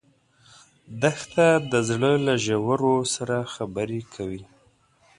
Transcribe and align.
دښته 1.01 1.47
د 1.71 1.73
زړه 1.89 2.11
له 2.25 2.33
ژورو 2.45 2.95
سره 3.15 3.35
خبرې 3.53 4.01
کوي. 4.13 4.43